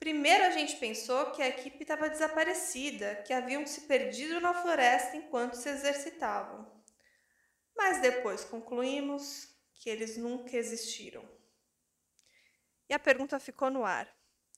Primeiro 0.00 0.44
a 0.44 0.50
gente 0.50 0.76
pensou 0.76 1.30
que 1.30 1.42
a 1.42 1.48
equipe 1.48 1.82
estava 1.82 2.08
desaparecida, 2.08 3.16
que 3.16 3.34
haviam 3.34 3.66
se 3.66 3.82
perdido 3.82 4.40
na 4.40 4.54
floresta 4.54 5.14
enquanto 5.14 5.56
se 5.56 5.68
exercitavam. 5.68 6.66
Mas 7.76 8.00
depois 8.00 8.42
concluímos 8.42 9.54
que 9.74 9.90
eles 9.90 10.16
nunca 10.16 10.56
existiram. 10.56 11.22
E 12.88 12.94
a 12.94 12.98
pergunta 12.98 13.38
ficou 13.38 13.70
no 13.70 13.84
ar: 13.84 14.08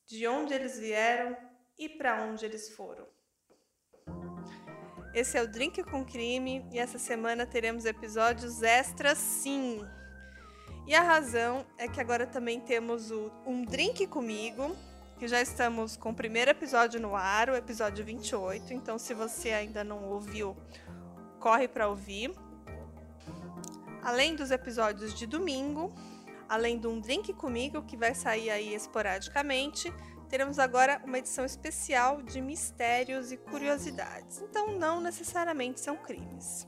de 0.06 0.28
onde 0.28 0.54
eles 0.54 0.78
vieram 0.78 1.36
e 1.76 1.88
para 1.88 2.22
onde 2.22 2.44
eles 2.44 2.70
foram? 2.76 3.08
Esse 5.12 5.36
é 5.36 5.42
o 5.42 5.48
Drink 5.48 5.82
com 5.82 6.04
Crime 6.04 6.64
e 6.72 6.78
essa 6.78 7.00
semana 7.00 7.44
teremos 7.44 7.84
episódios 7.84 8.62
extras 8.62 9.18
sim. 9.18 9.80
E 10.86 10.94
a 10.94 11.02
razão 11.02 11.66
é 11.76 11.88
que 11.88 12.00
agora 12.00 12.26
também 12.28 12.60
temos 12.60 13.10
o 13.10 13.30
Um 13.44 13.64
Drink 13.64 14.06
Comigo, 14.06 14.74
que 15.22 15.28
já 15.28 15.40
estamos 15.40 15.96
com 15.96 16.10
o 16.10 16.14
primeiro 16.14 16.50
episódio 16.50 16.98
no 17.00 17.14
ar, 17.14 17.48
o 17.48 17.54
episódio 17.54 18.04
28. 18.04 18.74
Então, 18.74 18.98
se 18.98 19.14
você 19.14 19.50
ainda 19.50 19.84
não 19.84 20.10
ouviu, 20.10 20.56
corre 21.38 21.68
para 21.68 21.86
ouvir. 21.86 22.34
Além 24.02 24.34
dos 24.34 24.50
episódios 24.50 25.14
de 25.14 25.24
domingo, 25.24 25.94
além 26.48 26.76
de 26.76 26.88
um 26.88 26.98
drink 26.98 27.32
comigo 27.34 27.82
que 27.82 27.96
vai 27.96 28.16
sair 28.16 28.50
aí 28.50 28.74
esporadicamente, 28.74 29.94
teremos 30.28 30.58
agora 30.58 31.00
uma 31.04 31.18
edição 31.18 31.44
especial 31.44 32.20
de 32.20 32.40
mistérios 32.40 33.30
e 33.30 33.36
curiosidades. 33.36 34.42
Então, 34.42 34.76
não 34.76 35.00
necessariamente 35.00 35.78
são 35.78 35.96
crimes. 35.98 36.66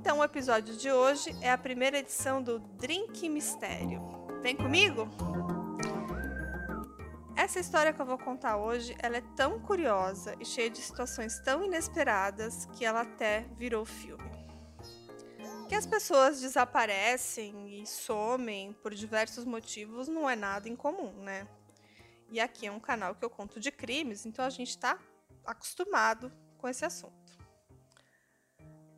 Então, 0.00 0.18
o 0.18 0.24
episódio 0.24 0.76
de 0.76 0.90
hoje 0.90 1.32
é 1.40 1.52
a 1.52 1.56
primeira 1.56 1.98
edição 1.98 2.42
do 2.42 2.58
Drink 2.58 3.28
Mistério. 3.28 4.02
Vem 4.42 4.56
comigo? 4.56 5.08
Essa 7.36 7.58
história 7.58 7.92
que 7.92 8.00
eu 8.00 8.06
vou 8.06 8.16
contar 8.16 8.56
hoje, 8.56 8.96
ela 9.00 9.16
é 9.16 9.22
tão 9.36 9.58
curiosa 9.60 10.36
e 10.40 10.44
cheia 10.44 10.70
de 10.70 10.80
situações 10.80 11.40
tão 11.40 11.64
inesperadas 11.64 12.66
que 12.66 12.84
ela 12.84 13.00
até 13.00 13.40
virou 13.56 13.84
filme. 13.84 14.30
Que 15.68 15.74
as 15.74 15.84
pessoas 15.84 16.40
desaparecem 16.40 17.82
e 17.82 17.86
somem 17.86 18.72
por 18.74 18.94
diversos 18.94 19.44
motivos 19.44 20.06
não 20.06 20.30
é 20.30 20.36
nada 20.36 20.68
incomum, 20.68 21.12
né? 21.22 21.48
E 22.30 22.38
aqui 22.38 22.66
é 22.66 22.72
um 22.72 22.80
canal 22.80 23.16
que 23.16 23.24
eu 23.24 23.30
conto 23.30 23.58
de 23.58 23.72
crimes, 23.72 24.24
então 24.24 24.44
a 24.44 24.50
gente 24.50 24.70
está 24.70 24.98
acostumado 25.44 26.32
com 26.56 26.68
esse 26.68 26.84
assunto. 26.84 27.36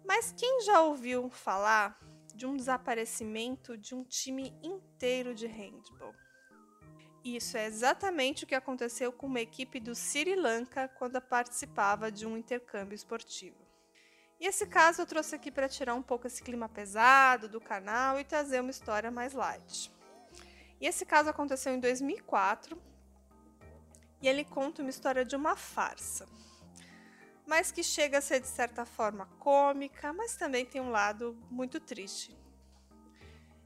Mas 0.04 0.32
quem 0.36 0.60
já 0.60 0.82
ouviu 0.82 1.30
falar 1.30 1.98
de 2.34 2.46
um 2.46 2.54
desaparecimento 2.54 3.78
de 3.78 3.94
um 3.94 4.04
time 4.04 4.54
inteiro 4.62 5.34
de 5.34 5.46
handball? 5.46 6.14
Isso 7.34 7.56
é 7.56 7.66
exatamente 7.66 8.44
o 8.44 8.46
que 8.46 8.54
aconteceu 8.54 9.12
com 9.12 9.26
uma 9.26 9.40
equipe 9.40 9.80
do 9.80 9.96
Sri 9.96 10.36
Lanka 10.36 10.86
quando 10.86 11.20
participava 11.20 12.08
de 12.08 12.24
um 12.24 12.36
intercâmbio 12.36 12.94
esportivo. 12.94 13.56
E 14.38 14.46
esse 14.46 14.64
caso 14.64 15.02
eu 15.02 15.06
trouxe 15.06 15.34
aqui 15.34 15.50
para 15.50 15.68
tirar 15.68 15.96
um 15.96 16.02
pouco 16.02 16.28
esse 16.28 16.40
clima 16.40 16.68
pesado 16.68 17.48
do 17.48 17.60
canal 17.60 18.20
e 18.20 18.24
trazer 18.24 18.60
uma 18.60 18.70
história 18.70 19.10
mais 19.10 19.32
light. 19.32 19.90
E 20.80 20.86
esse 20.86 21.04
caso 21.04 21.28
aconteceu 21.28 21.74
em 21.74 21.80
2004 21.80 22.80
e 24.22 24.28
ele 24.28 24.44
conta 24.44 24.82
uma 24.82 24.90
história 24.90 25.24
de 25.24 25.34
uma 25.34 25.56
farsa, 25.56 26.28
mas 27.44 27.72
que 27.72 27.82
chega 27.82 28.18
a 28.18 28.22
ser 28.22 28.38
de 28.38 28.46
certa 28.46 28.84
forma 28.84 29.26
cômica, 29.40 30.12
mas 30.12 30.36
também 30.36 30.64
tem 30.64 30.80
um 30.80 30.90
lado 30.90 31.36
muito 31.50 31.80
triste. 31.80 32.38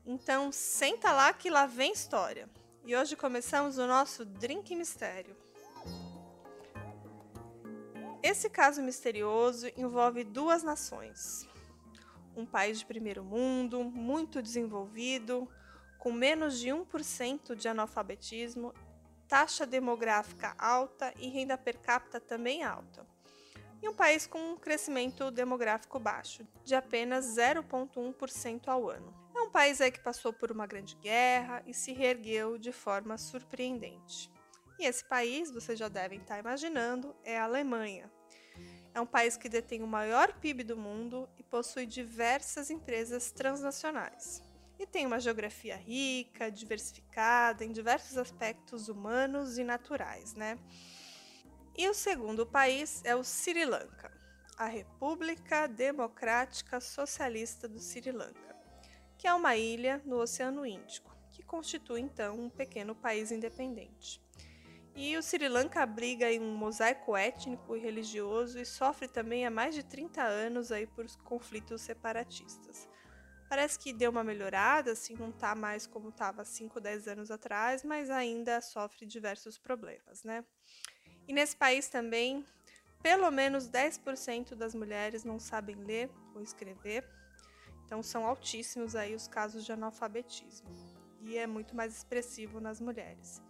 Então, 0.06 0.50
senta 0.50 1.12
lá 1.12 1.30
que 1.34 1.50
lá 1.50 1.67
vem 1.67 1.92
história. 1.92 2.48
E 2.83 2.97
hoje 2.97 3.14
começamos 3.14 3.77
o 3.77 3.86
nosso 3.86 4.25
Drink 4.25 4.75
Mistério. 4.75 5.36
Esse 8.23 8.48
caso 8.48 8.83
misterioso 8.83 9.70
envolve 9.77 10.25
duas 10.25 10.62
nações. 10.62 11.46
Um 12.35 12.46
país 12.46 12.79
de 12.79 12.86
primeiro 12.86 13.23
mundo, 13.23 13.85
muito 13.85 14.42
desenvolvido, 14.42 15.46
com 15.98 16.11
menos 16.11 16.58
de 16.58 16.70
1% 16.70 17.55
de 17.55 17.69
analfabetismo, 17.69 18.73
taxa 19.29 19.67
demográfica 19.67 20.55
alta 20.58 21.13
e 21.19 21.29
renda 21.29 21.58
per 21.58 21.79
capita 21.79 22.19
também 22.19 22.64
alta. 22.64 23.07
E 23.83 23.89
um 23.89 23.95
país 23.95 24.27
com 24.27 24.52
um 24.52 24.57
crescimento 24.57 25.30
demográfico 25.30 25.98
baixo, 25.98 26.46
de 26.64 26.74
apenas 26.74 27.27
0,1% 27.36 28.69
ao 28.69 28.89
ano. 28.89 29.14
Um 29.50 29.52
país 29.52 29.80
aí 29.80 29.90
que 29.90 29.98
passou 29.98 30.33
por 30.33 30.52
uma 30.52 30.64
grande 30.64 30.94
guerra 30.94 31.61
e 31.66 31.74
se 31.74 31.92
reergueu 31.92 32.56
de 32.56 32.70
forma 32.70 33.18
surpreendente. 33.18 34.30
E 34.78 34.86
esse 34.86 35.05
país, 35.05 35.50
vocês 35.50 35.77
já 35.77 35.88
devem 35.88 36.20
estar 36.20 36.38
imaginando, 36.38 37.16
é 37.24 37.36
a 37.36 37.42
Alemanha. 37.42 38.08
É 38.94 39.00
um 39.00 39.06
país 39.06 39.36
que 39.36 39.48
detém 39.48 39.83
o 39.83 39.89
maior 39.89 40.34
PIB 40.34 40.62
do 40.62 40.77
mundo 40.77 41.28
e 41.36 41.42
possui 41.42 41.84
diversas 41.84 42.70
empresas 42.70 43.33
transnacionais. 43.33 44.40
E 44.78 44.86
tem 44.86 45.05
uma 45.05 45.18
geografia 45.18 45.74
rica, 45.74 46.48
diversificada 46.48 47.64
em 47.64 47.72
diversos 47.72 48.16
aspectos 48.16 48.89
humanos 48.89 49.58
e 49.58 49.64
naturais, 49.64 50.33
né? 50.33 50.60
E 51.77 51.89
o 51.89 51.94
segundo 51.94 52.46
país 52.46 53.02
é 53.05 53.16
o 53.16 53.24
Sri 53.24 53.64
Lanka, 53.64 54.16
a 54.56 54.66
República 54.66 55.66
Democrática 55.66 56.80
Socialista 56.80 57.66
do 57.66 57.80
Sri 57.80 58.12
Lanka 58.12 58.49
que 59.20 59.29
é 59.29 59.35
uma 59.35 59.55
ilha 59.55 60.01
no 60.07 60.17
Oceano 60.17 60.64
Índico, 60.64 61.14
que 61.31 61.42
constitui 61.42 62.01
então 62.01 62.41
um 62.41 62.48
pequeno 62.48 62.95
país 62.95 63.31
independente. 63.31 64.19
E 64.97 65.14
o 65.14 65.23
Sri 65.23 65.47
Lanka 65.47 65.83
abriga 65.83 66.27
um 66.41 66.57
mosaico 66.57 67.14
étnico 67.14 67.77
e 67.77 67.81
religioso 67.81 68.58
e 68.58 68.64
sofre 68.64 69.07
também 69.07 69.45
há 69.45 69.51
mais 69.51 69.75
de 69.75 69.83
30 69.83 70.23
anos 70.23 70.73
aí 70.73 70.86
por 70.86 71.05
conflitos 71.19 71.83
separatistas. 71.83 72.89
Parece 73.47 73.79
que 73.79 73.92
deu 73.92 74.11
uma 74.11 74.25
melhorada, 74.25 74.92
assim, 74.92 75.14
não 75.17 75.29
está 75.29 75.55
mais 75.55 75.87
como 75.87 76.08
estava 76.08 76.42
5, 76.42 76.81
10 76.81 77.07
anos 77.08 77.31
atrás, 77.31 77.85
mas 77.85 78.08
ainda 78.08 78.58
sofre 78.63 79.05
diversos 79.05 79.58
problemas, 79.58 80.25
né? 80.25 80.42
E 81.29 81.35
nesse 81.35 81.55
país 81.55 81.91
também, 81.91 82.42
pelo 83.02 83.31
menos 83.31 83.69
10% 83.69 84.55
das 84.55 84.75
mulheres 84.75 85.25
não 85.25 85.39
sabem 85.39 85.77
ler 85.77 86.11
ou 86.35 86.41
escrever, 86.41 87.07
então 87.90 88.05
são 88.05 88.24
altíssimos 88.24 88.95
aí 88.95 89.17
os 89.17 89.27
casos 89.27 89.64
de 89.64 89.73
analfabetismo 89.73 90.70
e 91.23 91.36
é 91.36 91.45
muito 91.45 91.74
mais 91.74 91.96
expressivo 91.96 92.61
nas 92.61 92.80
mulheres. 92.80 93.42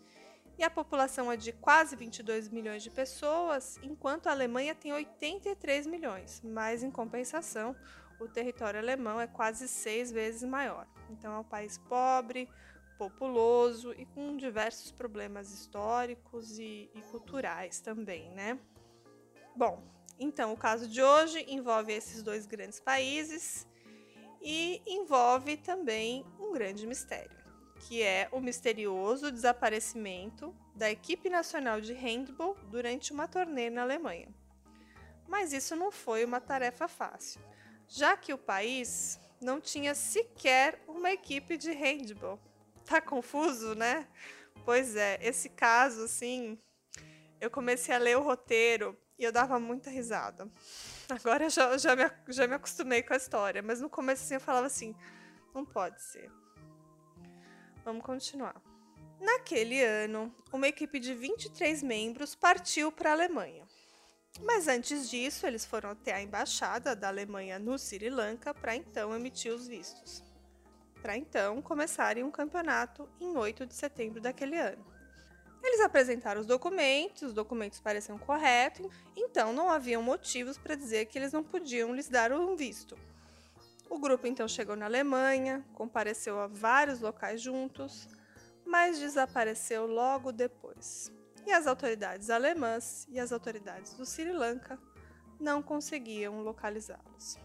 E 0.56 0.64
a 0.64 0.70
população 0.70 1.30
é 1.30 1.36
de 1.36 1.52
quase 1.52 1.94
22 1.94 2.48
milhões 2.48 2.82
de 2.82 2.88
pessoas, 2.88 3.78
enquanto 3.82 4.28
a 4.28 4.30
Alemanha 4.30 4.74
tem 4.74 4.94
83 4.94 5.86
milhões, 5.86 6.40
mas 6.42 6.82
em 6.82 6.90
compensação, 6.90 7.76
o 8.18 8.26
território 8.26 8.80
alemão 8.80 9.20
é 9.20 9.26
quase 9.26 9.68
seis 9.68 10.10
vezes 10.10 10.42
maior. 10.42 10.86
Então 11.10 11.34
é 11.34 11.38
um 11.38 11.44
país 11.44 11.76
pobre, 11.76 12.48
populoso 12.96 13.92
e 13.92 14.06
com 14.06 14.38
diversos 14.38 14.90
problemas 14.90 15.52
históricos 15.52 16.58
e, 16.58 16.90
e 16.94 17.02
culturais 17.10 17.78
também, 17.80 18.30
né? 18.30 18.58
Bom, 19.54 19.82
então 20.18 20.54
o 20.54 20.56
caso 20.56 20.88
de 20.88 21.02
hoje 21.02 21.44
envolve 21.46 21.92
esses 21.92 22.22
dois 22.22 22.46
grandes 22.46 22.80
países 22.80 23.68
e 24.40 24.82
envolve 24.86 25.56
também 25.56 26.24
um 26.38 26.52
grande 26.52 26.86
mistério, 26.86 27.36
que 27.80 28.02
é 28.02 28.28
o 28.32 28.40
misterioso 28.40 29.30
desaparecimento 29.30 30.54
da 30.74 30.90
equipe 30.90 31.28
nacional 31.28 31.80
de 31.80 31.92
handball 31.92 32.56
durante 32.70 33.12
uma 33.12 33.28
turnê 33.28 33.68
na 33.68 33.82
Alemanha. 33.82 34.28
Mas 35.28 35.52
isso 35.52 35.76
não 35.76 35.92
foi 35.92 36.24
uma 36.24 36.40
tarefa 36.40 36.88
fácil, 36.88 37.40
já 37.86 38.16
que 38.16 38.32
o 38.32 38.38
país 38.38 39.20
não 39.40 39.60
tinha 39.60 39.94
sequer 39.94 40.82
uma 40.86 41.10
equipe 41.10 41.56
de 41.56 41.72
handball. 41.72 42.38
Tá 42.84 43.00
confuso, 43.00 43.74
né? 43.74 44.08
Pois 44.64 44.96
é, 44.96 45.18
esse 45.22 45.48
caso, 45.48 46.04
assim, 46.04 46.58
eu 47.40 47.50
comecei 47.50 47.94
a 47.94 47.98
ler 47.98 48.16
o 48.18 48.22
roteiro 48.22 48.96
e 49.18 49.24
eu 49.24 49.32
dava 49.32 49.58
muita 49.58 49.90
risada. 49.90 50.48
Agora 51.18 51.44
eu 51.44 51.50
já, 51.50 51.76
já, 51.76 51.96
me, 51.96 52.10
já 52.28 52.46
me 52.46 52.54
acostumei 52.54 53.02
com 53.02 53.12
a 53.12 53.16
história, 53.16 53.62
mas 53.62 53.80
no 53.80 53.90
começo 53.90 54.24
assim, 54.24 54.34
eu 54.34 54.40
falava 54.40 54.66
assim: 54.66 54.94
não 55.54 55.64
pode 55.64 56.00
ser. 56.02 56.30
Vamos 57.84 58.04
continuar. 58.04 58.60
Naquele 59.20 59.82
ano, 59.82 60.34
uma 60.52 60.68
equipe 60.68 60.98
de 60.98 61.14
23 61.14 61.82
membros 61.82 62.34
partiu 62.34 62.90
para 62.90 63.10
a 63.10 63.12
Alemanha. 63.12 63.66
Mas 64.42 64.68
antes 64.68 65.10
disso, 65.10 65.46
eles 65.46 65.66
foram 65.66 65.90
até 65.90 66.14
a 66.14 66.22
embaixada 66.22 66.94
da 66.94 67.08
Alemanha 67.08 67.58
no 67.58 67.76
Sri 67.76 68.08
Lanka 68.08 68.54
para 68.54 68.76
então 68.76 69.14
emitir 69.14 69.52
os 69.52 69.66
vistos. 69.66 70.24
Para 71.02 71.16
então 71.16 71.60
começarem 71.60 72.22
um 72.22 72.30
campeonato 72.30 73.08
em 73.20 73.36
8 73.36 73.66
de 73.66 73.74
setembro 73.74 74.20
daquele 74.20 74.56
ano. 74.56 74.84
Eles 75.62 75.80
apresentaram 75.80 76.40
os 76.40 76.46
documentos, 76.46 77.22
os 77.22 77.32
documentos 77.34 77.80
pareciam 77.80 78.18
corretos, 78.18 78.86
então 79.16 79.52
não 79.52 79.68
haviam 79.68 80.02
motivos 80.02 80.56
para 80.56 80.74
dizer 80.74 81.06
que 81.06 81.18
eles 81.18 81.32
não 81.32 81.42
podiam 81.42 81.94
lhes 81.94 82.08
dar 82.08 82.32
um 82.32 82.56
visto. 82.56 82.96
O 83.88 83.98
grupo 83.98 84.26
então 84.26 84.46
chegou 84.46 84.76
na 84.76 84.86
Alemanha, 84.86 85.64
compareceu 85.74 86.38
a 86.38 86.46
vários 86.46 87.00
locais 87.00 87.40
juntos, 87.42 88.08
mas 88.64 88.98
desapareceu 88.98 89.86
logo 89.86 90.32
depois. 90.32 91.12
e 91.46 91.52
as 91.52 91.66
autoridades 91.66 92.30
alemãs 92.30 93.06
e 93.10 93.18
as 93.18 93.32
autoridades 93.32 93.94
do 93.94 94.04
Sri 94.04 94.30
Lanka 94.30 94.78
não 95.40 95.62
conseguiam 95.62 96.42
localizá-los. 96.42 97.38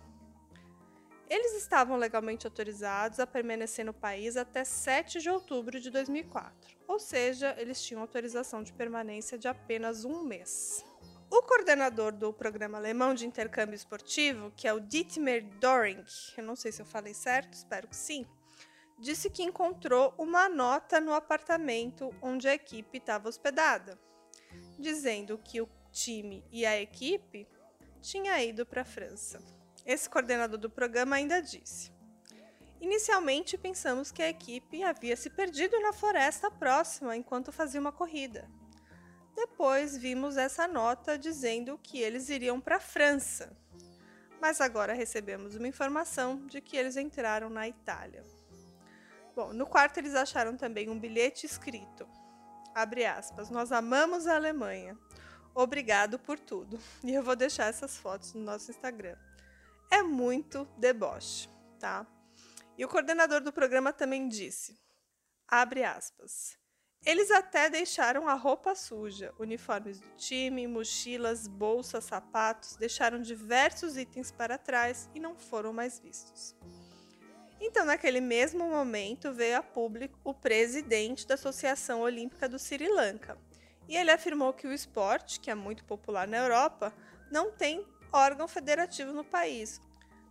Eles 1.29 1.53
estavam 1.53 1.97
legalmente 1.97 2.45
autorizados 2.45 3.19
a 3.19 3.25
permanecer 3.25 3.83
no 3.85 3.93
país 3.93 4.37
até 4.37 4.63
7 4.63 5.19
de 5.21 5.29
outubro 5.29 5.79
de 5.79 5.89
2004, 5.89 6.74
ou 6.87 6.99
seja, 6.99 7.55
eles 7.57 7.81
tinham 7.81 8.01
autorização 8.01 8.61
de 8.63 8.73
permanência 8.73 9.37
de 9.37 9.47
apenas 9.47 10.05
um 10.05 10.23
mês. 10.23 10.85
O 11.29 11.41
coordenador 11.41 12.11
do 12.11 12.31
programa 12.31 12.77
alemão 12.77 13.13
de 13.13 13.25
intercâmbio 13.25 13.75
esportivo, 13.75 14.51
que 14.55 14.67
é 14.67 14.73
o 14.73 14.79
Dietmar 14.79 15.43
Doring, 15.59 16.03
eu 16.37 16.43
não 16.43 16.55
sei 16.55 16.71
se 16.71 16.81
eu 16.81 16.85
falei 16.85 17.13
certo, 17.13 17.53
espero 17.53 17.87
que 17.87 17.95
sim, 17.95 18.25
disse 18.99 19.29
que 19.29 19.43
encontrou 19.43 20.13
uma 20.17 20.47
nota 20.47 20.99
no 21.01 21.13
apartamento 21.13 22.13
onde 22.21 22.47
a 22.47 22.53
equipe 22.53 22.97
estava 22.97 23.27
hospedada, 23.27 23.99
dizendo 24.79 25.37
que 25.37 25.61
o 25.61 25.69
time 25.91 26.43
e 26.51 26.65
a 26.65 26.79
equipe 26.79 27.47
tinha 28.01 28.41
ido 28.43 28.65
para 28.65 28.81
a 28.81 28.85
França. 28.85 29.41
Esse 29.85 30.09
coordenador 30.09 30.59
do 30.59 30.69
programa 30.69 31.15
ainda 31.15 31.41
disse: 31.41 31.91
Inicialmente 32.85 33.57
pensamos 33.57 34.11
que 34.11 34.21
a 34.21 34.29
equipe 34.29 34.83
havia 34.83 35.17
se 35.17 35.27
perdido 35.27 35.79
na 35.79 35.91
floresta 35.91 36.51
próxima 36.51 37.17
enquanto 37.17 37.51
fazia 37.51 37.81
uma 37.81 37.91
corrida. 37.91 38.47
Depois 39.35 39.97
vimos 39.97 40.37
essa 40.37 40.67
nota 40.67 41.17
dizendo 41.17 41.79
que 41.81 41.99
eles 41.99 42.29
iriam 42.29 42.61
para 42.61 42.75
a 42.75 42.79
França. 42.79 43.57
Mas 44.39 44.61
agora 44.61 44.93
recebemos 44.93 45.55
uma 45.55 45.67
informação 45.67 46.45
de 46.45 46.61
que 46.61 46.77
eles 46.77 46.95
entraram 46.95 47.49
na 47.49 47.67
Itália. 47.67 48.23
Bom, 49.35 49.51
no 49.51 49.65
quarto 49.65 49.97
eles 49.97 50.13
acharam 50.13 50.55
também 50.55 50.87
um 50.87 50.99
bilhete 50.99 51.47
escrito. 51.47 52.07
Abre 52.75 53.03
aspas, 53.03 53.49
nós 53.49 53.71
amamos 53.71 54.27
a 54.27 54.35
Alemanha. 54.35 54.95
Obrigado 55.55 56.19
por 56.19 56.37
tudo. 56.37 56.79
E 57.03 57.15
eu 57.15 57.23
vou 57.23 57.35
deixar 57.35 57.65
essas 57.65 57.97
fotos 57.97 58.35
no 58.35 58.41
nosso 58.41 58.69
Instagram 58.69 59.17
é 59.89 60.01
muito 60.01 60.67
deboche, 60.77 61.49
tá? 61.79 62.05
E 62.77 62.83
o 62.83 62.89
coordenador 62.89 63.41
do 63.41 63.53
programa 63.53 63.93
também 63.93 64.27
disse, 64.27 64.77
abre 65.47 65.83
aspas, 65.83 66.57
eles 67.05 67.29
até 67.29 67.69
deixaram 67.69 68.27
a 68.27 68.33
roupa 68.33 68.73
suja, 68.73 69.31
uniformes 69.37 69.99
do 69.99 70.09
time, 70.17 70.67
mochilas, 70.67 71.47
bolsas, 71.47 72.05
sapatos, 72.05 72.75
deixaram 72.75 73.21
diversos 73.21 73.95
itens 73.95 74.31
para 74.31 74.57
trás 74.57 75.07
e 75.13 75.19
não 75.19 75.35
foram 75.35 75.71
mais 75.71 75.99
vistos. 75.99 76.55
Então, 77.61 77.85
naquele 77.85 78.19
mesmo 78.19 78.67
momento, 78.67 79.31
veio 79.31 79.57
a 79.57 79.63
público 79.63 80.19
o 80.23 80.33
presidente 80.33 81.25
da 81.27 81.35
Associação 81.35 82.01
Olímpica 82.01 82.49
do 82.49 82.59
Sri 82.59 82.87
Lanka. 82.87 83.37
E 83.87 83.95
ele 83.95 84.11
afirmou 84.11 84.51
que 84.51 84.67
o 84.67 84.73
esporte, 84.73 85.39
que 85.39 85.51
é 85.51 85.55
muito 85.55 85.85
popular 85.85 86.27
na 86.27 86.37
Europa, 86.37 86.91
não 87.31 87.51
tem 87.51 87.85
órgão 88.11 88.47
federativo 88.47 89.13
no 89.13 89.23
país. 89.23 89.79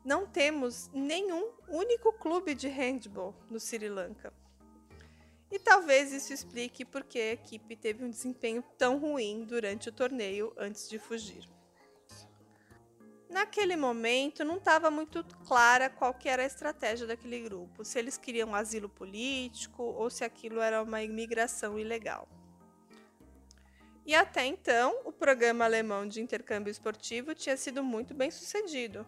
Não 0.05 0.27
temos 0.27 0.91
nenhum 0.93 1.51
único 1.67 2.13
clube 2.13 2.55
de 2.55 2.69
handball 2.69 3.35
no 3.49 3.59
Sri 3.59 3.89
Lanka. 3.89 4.33
E 5.51 5.59
talvez 5.59 6.13
isso 6.13 6.33
explique 6.33 6.85
por 6.85 7.05
que 7.05 7.19
a 7.19 7.33
equipe 7.33 7.75
teve 7.75 8.05
um 8.05 8.11
desempenho 8.11 8.63
tão 8.77 8.99
ruim 8.99 9.45
durante 9.45 9.89
o 9.89 9.93
torneio 9.93 10.53
antes 10.59 10.91
de 10.91 10.99
fugir. 10.99 11.49
Naquele 13.31 13.77
momento, 13.77 14.45
não 14.45 14.59
estava 14.59 14.91
muito 14.91 15.25
clara 15.47 15.89
qual 15.89 16.15
era 16.25 16.43
a 16.43 16.47
estratégia 16.47 17.07
daquele 17.07 17.41
grupo, 17.41 17.85
se 17.85 17.99
eles 17.99 18.19
queriam 18.19 18.55
asilo 18.55 18.89
político 18.89 19.83
ou 19.83 20.11
se 20.11 20.23
aquilo 20.23 20.61
era 20.61 20.83
uma 20.83 21.03
imigração 21.03 21.79
ilegal. 21.79 22.29
E 24.05 24.15
até 24.15 24.45
então, 24.45 25.01
o 25.05 25.11
programa 25.11 25.65
alemão 25.65 26.07
de 26.07 26.21
intercâmbio 26.21 26.71
esportivo 26.71 27.35
tinha 27.35 27.57
sido 27.57 27.83
muito 27.83 28.13
bem 28.13 28.31
sucedido, 28.31 29.07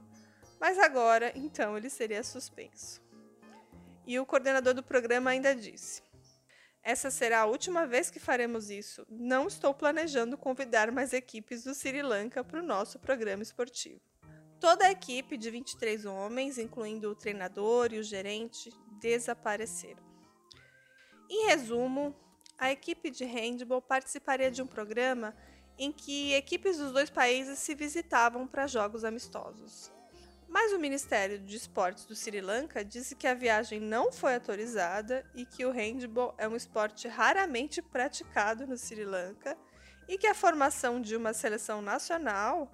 mas 0.60 0.78
agora, 0.78 1.32
então, 1.34 1.76
ele 1.76 1.90
seria 1.90 2.22
suspenso. 2.22 3.00
E 4.06 4.18
o 4.18 4.26
coordenador 4.26 4.72
do 4.72 4.82
programa 4.82 5.30
ainda 5.30 5.54
disse: 5.54 6.02
Essa 6.82 7.10
será 7.10 7.40
a 7.40 7.46
última 7.46 7.86
vez 7.86 8.10
que 8.10 8.20
faremos 8.20 8.70
isso. 8.70 9.04
Não 9.10 9.46
estou 9.46 9.74
planejando 9.74 10.38
convidar 10.38 10.92
mais 10.92 11.12
equipes 11.12 11.64
do 11.64 11.74
Sri 11.74 12.02
Lanka 12.02 12.44
para 12.44 12.60
o 12.60 12.66
nosso 12.66 12.98
programa 12.98 13.42
esportivo. 13.42 14.00
Toda 14.60 14.86
a 14.86 14.90
equipe 14.90 15.36
de 15.36 15.50
23 15.50 16.06
homens, 16.06 16.56
incluindo 16.56 17.10
o 17.10 17.14
treinador 17.14 17.92
e 17.92 17.98
o 17.98 18.02
gerente, 18.02 18.70
desapareceram. 19.00 20.02
Em 21.28 21.48
resumo, 21.48 22.14
a 22.56 22.70
equipe 22.70 23.10
de 23.10 23.24
handball 23.24 23.82
participaria 23.82 24.50
de 24.50 24.62
um 24.62 24.66
programa 24.66 25.36
em 25.78 25.92
que 25.92 26.32
equipes 26.32 26.78
dos 26.78 26.92
dois 26.92 27.10
países 27.10 27.58
se 27.58 27.74
visitavam 27.74 28.46
para 28.46 28.66
jogos 28.66 29.04
amistosos. 29.04 29.92
Mas 30.48 30.72
o 30.72 30.78
Ministério 30.78 31.38
de 31.38 31.56
Esportes 31.56 32.06
do 32.06 32.14
Sri 32.14 32.40
Lanka 32.40 32.84
disse 32.84 33.14
que 33.14 33.26
a 33.26 33.34
viagem 33.34 33.80
não 33.80 34.12
foi 34.12 34.34
autorizada 34.34 35.24
e 35.34 35.44
que 35.44 35.64
o 35.64 35.70
handball 35.70 36.34
é 36.38 36.48
um 36.48 36.56
esporte 36.56 37.08
raramente 37.08 37.82
praticado 37.82 38.66
no 38.66 38.76
Sri 38.76 39.04
Lanka 39.04 39.56
e 40.08 40.16
que 40.16 40.26
a 40.26 40.34
formação 40.34 41.00
de 41.00 41.16
uma 41.16 41.32
seleção 41.32 41.82
nacional 41.82 42.72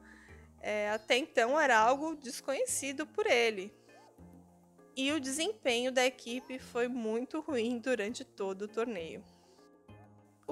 é, 0.60 0.90
até 0.90 1.16
então 1.16 1.58
era 1.58 1.76
algo 1.76 2.14
desconhecido 2.14 3.06
por 3.06 3.26
ele. 3.26 3.74
E 4.94 5.10
o 5.10 5.18
desempenho 5.18 5.90
da 5.90 6.04
equipe 6.04 6.58
foi 6.58 6.86
muito 6.86 7.40
ruim 7.40 7.78
durante 7.78 8.24
todo 8.24 8.62
o 8.62 8.68
torneio. 8.68 9.24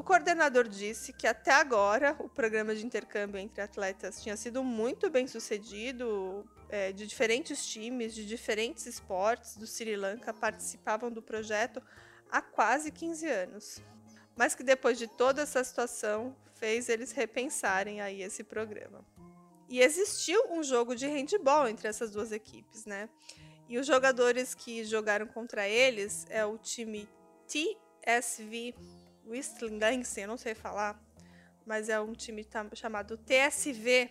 O 0.00 0.02
coordenador 0.02 0.66
disse 0.66 1.12
que 1.12 1.26
até 1.26 1.52
agora 1.52 2.16
o 2.20 2.26
programa 2.26 2.74
de 2.74 2.86
intercâmbio 2.86 3.38
entre 3.38 3.60
atletas 3.60 4.22
tinha 4.22 4.34
sido 4.34 4.64
muito 4.64 5.10
bem 5.10 5.26
sucedido, 5.26 6.42
é, 6.70 6.90
de 6.90 7.06
diferentes 7.06 7.66
times, 7.66 8.14
de 8.14 8.24
diferentes 8.24 8.86
esportes 8.86 9.58
do 9.58 9.66
Sri 9.66 9.96
Lanka 9.96 10.32
participavam 10.32 11.12
do 11.12 11.20
projeto 11.20 11.82
há 12.30 12.40
quase 12.40 12.90
15 12.90 13.28
anos. 13.28 13.82
Mas 14.34 14.54
que 14.54 14.62
depois 14.62 14.98
de 14.98 15.06
toda 15.06 15.42
essa 15.42 15.62
situação 15.62 16.34
fez 16.54 16.88
eles 16.88 17.12
repensarem 17.12 18.00
aí 18.00 18.22
esse 18.22 18.42
programa. 18.42 19.04
E 19.68 19.82
existiu 19.82 20.46
um 20.50 20.62
jogo 20.62 20.96
de 20.96 21.06
handball 21.06 21.68
entre 21.68 21.88
essas 21.88 22.10
duas 22.10 22.32
equipes, 22.32 22.86
né? 22.86 23.06
E 23.68 23.76
os 23.76 23.86
jogadores 23.86 24.54
que 24.54 24.82
jogaram 24.82 25.26
contra 25.26 25.68
eles 25.68 26.24
é 26.30 26.42
o 26.42 26.56
time 26.56 27.06
TSV 27.46 28.74
Wistlingense, 29.26 30.20
eu 30.20 30.28
não 30.28 30.36
sei 30.36 30.54
falar, 30.54 31.00
mas 31.66 31.88
é 31.88 32.00
um 32.00 32.12
time 32.12 32.46
chamado 32.74 33.16
TSV. 33.16 34.10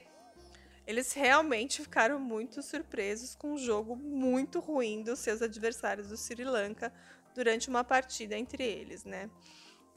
Eles 0.87 1.13
realmente 1.13 1.81
ficaram 1.81 2.19
muito 2.19 2.63
surpresos 2.63 3.35
com 3.35 3.53
um 3.53 3.57
jogo 3.57 3.95
muito 3.95 4.59
ruim 4.59 5.03
dos 5.03 5.19
seus 5.19 5.41
adversários 5.41 6.07
do 6.09 6.17
Sri 6.17 6.43
Lanka 6.43 6.91
durante 7.35 7.69
uma 7.69 7.83
partida 7.83 8.37
entre 8.37 8.63
eles, 8.63 9.03
né? 9.03 9.29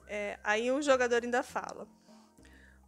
É, 0.07 0.39
aí 0.45 0.71
um 0.71 0.83
jogador 0.83 1.23
ainda 1.23 1.43
fala. 1.43 1.89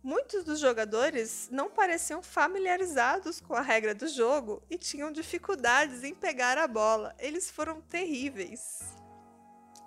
Muitos 0.02 0.44
dos 0.44 0.60
jogadores 0.60 1.48
não 1.50 1.70
pareciam 1.70 2.22
familiarizados 2.22 3.40
com 3.40 3.54
a 3.54 3.62
regra 3.62 3.94
do 3.94 4.06
jogo 4.06 4.62
e 4.68 4.76
tinham 4.76 5.10
dificuldades 5.10 6.04
em 6.04 6.14
pegar 6.14 6.58
a 6.58 6.68
bola. 6.68 7.14
Eles 7.18 7.50
foram 7.50 7.80
terríveis. 7.80 8.80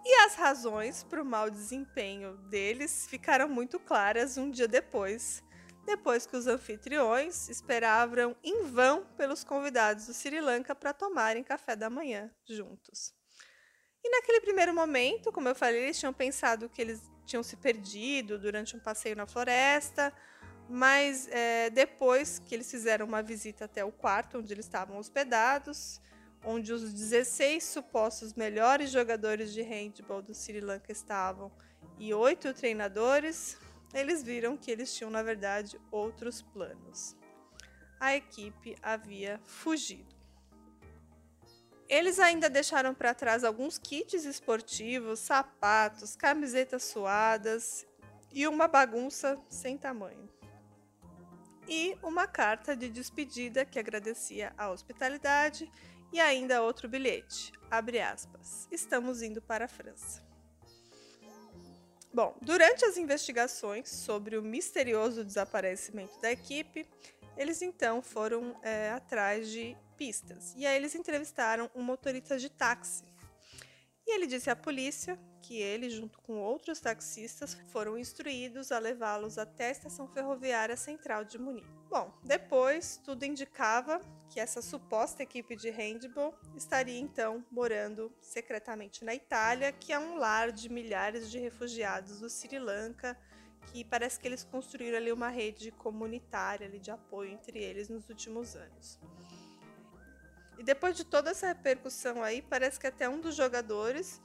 E 0.09 0.13
as 0.21 0.35
razões 0.35 1.03
para 1.03 1.21
o 1.21 1.25
mau 1.25 1.49
desempenho 1.49 2.37
deles 2.49 3.05
ficaram 3.09 3.49
muito 3.49 3.77
claras 3.77 4.37
um 4.37 4.49
dia 4.49 4.65
depois, 4.65 5.43
depois 5.85 6.25
que 6.25 6.37
os 6.37 6.47
anfitriões 6.47 7.49
esperavam 7.49 8.33
em 8.41 8.63
vão 8.63 9.03
pelos 9.17 9.43
convidados 9.43 10.05
do 10.05 10.13
Sri 10.13 10.39
Lanka 10.39 10.73
para 10.73 10.93
tomarem 10.93 11.43
café 11.43 11.75
da 11.75 11.89
manhã 11.89 12.31
juntos. 12.47 13.13
E 14.01 14.09
naquele 14.09 14.39
primeiro 14.39 14.73
momento, 14.73 15.29
como 15.29 15.49
eu 15.49 15.55
falei, 15.55 15.83
eles 15.83 15.99
tinham 15.99 16.13
pensado 16.13 16.69
que 16.69 16.81
eles 16.81 17.01
tinham 17.25 17.43
se 17.43 17.57
perdido 17.57 18.39
durante 18.39 18.77
um 18.77 18.79
passeio 18.79 19.17
na 19.17 19.27
floresta, 19.27 20.13
mas 20.69 21.27
é, 21.27 21.69
depois 21.69 22.39
que 22.39 22.55
eles 22.55 22.71
fizeram 22.71 23.05
uma 23.05 23.21
visita 23.21 23.65
até 23.65 23.83
o 23.83 23.91
quarto 23.91 24.37
onde 24.37 24.53
eles 24.53 24.65
estavam 24.65 24.99
hospedados, 24.99 25.99
onde 26.47 26.71
os 26.71 26.93
16 26.93 27.61
supostos 27.61 28.33
melhores 28.33 28.89
jogadores 28.89 29.53
de 29.53 29.61
handball 29.61 30.21
do 30.21 30.33
Sri 30.33 30.61
Lanka 30.61 30.93
estavam 30.93 31.51
e 31.99 32.13
oito 32.13 32.53
treinadores, 32.53 33.57
eles 33.93 34.23
viram 34.23 34.55
que 34.55 34.71
eles 34.71 34.95
tinham, 34.95 35.11
na 35.11 35.21
verdade, 35.21 35.77
outros 35.91 36.41
planos. 36.41 37.17
A 37.99 38.15
equipe 38.15 38.77
havia 38.81 39.41
fugido. 39.43 40.15
Eles 41.89 42.17
ainda 42.17 42.49
deixaram 42.49 42.93
para 42.93 43.13
trás 43.13 43.43
alguns 43.43 43.77
kits 43.77 44.23
esportivos, 44.23 45.19
sapatos, 45.19 46.15
camisetas 46.15 46.83
suadas 46.83 47.85
e 48.31 48.47
uma 48.47 48.69
bagunça 48.69 49.37
sem 49.49 49.77
tamanho. 49.77 50.29
E 51.67 51.97
uma 52.01 52.25
carta 52.25 52.73
de 52.73 52.87
despedida 52.87 53.65
que 53.65 53.77
agradecia 53.79 54.53
a 54.57 54.69
hospitalidade 54.69 55.69
e 56.11 56.19
ainda 56.19 56.61
outro 56.61 56.87
bilhete, 56.87 57.51
abre 57.69 57.99
aspas, 57.99 58.67
estamos 58.71 59.21
indo 59.21 59.41
para 59.41 59.65
a 59.65 59.67
França. 59.67 60.25
Bom, 62.13 62.35
durante 62.41 62.85
as 62.85 62.97
investigações 62.97 63.89
sobre 63.89 64.37
o 64.37 64.41
misterioso 64.41 65.23
desaparecimento 65.23 66.19
da 66.19 66.31
equipe, 66.31 66.87
eles 67.37 67.61
então 67.61 68.01
foram 68.01 68.55
é, 68.63 68.89
atrás 68.89 69.49
de 69.49 69.77
pistas. 69.95 70.53
E 70.55 70.65
aí 70.65 70.75
eles 70.75 70.95
entrevistaram 70.95 71.69
um 71.75 71.83
motorista 71.83 72.37
de 72.37 72.49
táxi. 72.49 73.03
E 74.05 74.15
ele 74.15 74.25
disse 74.25 74.49
à 74.49 74.55
polícia 74.55 75.19
que 75.47 75.61
ele, 75.61 75.89
junto 75.89 76.19
com 76.23 76.41
outros 76.41 76.81
taxistas, 76.81 77.57
foram 77.67 77.97
instruídos 77.97 78.69
a 78.69 78.79
levá-los 78.79 79.37
até 79.37 79.69
a 79.69 79.71
estação 79.71 80.05
ferroviária 80.05 80.75
central 80.75 81.23
de 81.23 81.39
Munique. 81.39 81.65
Bom, 81.89 82.11
depois 82.21 82.99
tudo 83.01 83.23
indicava 83.23 84.01
que 84.29 84.41
essa 84.41 84.61
suposta 84.61 85.23
equipe 85.23 85.55
de 85.55 85.69
handball 85.69 86.37
estaria 86.53 86.99
então 86.99 87.45
morando 87.49 88.11
secretamente 88.19 89.05
na 89.05 89.15
Itália, 89.15 89.71
que 89.71 89.93
é 89.93 89.97
um 89.97 90.17
lar 90.17 90.51
de 90.51 90.67
milhares 90.67 91.31
de 91.31 91.39
refugiados 91.39 92.19
do 92.19 92.29
Sri 92.29 92.59
Lanka, 92.59 93.17
que 93.67 93.85
parece 93.85 94.19
que 94.19 94.27
eles 94.27 94.43
construíram 94.43 94.97
ali 94.97 95.13
uma 95.13 95.29
rede 95.29 95.71
comunitária 95.71 96.67
ali 96.67 96.77
de 96.77 96.91
apoio 96.91 97.31
entre 97.31 97.57
eles 97.57 97.87
nos 97.87 98.09
últimos 98.09 98.53
anos. 98.57 98.99
E 100.57 100.63
depois 100.63 100.97
de 100.97 101.05
toda 101.05 101.31
essa 101.31 101.47
repercussão 101.47 102.21
aí, 102.21 102.41
parece 102.41 102.77
que 102.77 102.87
até 102.87 103.07
um 103.07 103.21
dos 103.21 103.33
jogadores 103.33 104.21